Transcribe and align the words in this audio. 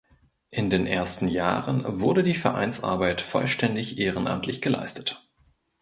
In 0.49 0.71
den 0.71 0.87
ersten 0.87 1.27
Jahren 1.27 1.99
wurde 2.01 2.23
die 2.23 2.33
Vereinsarbeit 2.33 3.21
vollständig 3.21 3.99
ehrenamtlich 3.99 4.59
geleistet. 4.59 5.29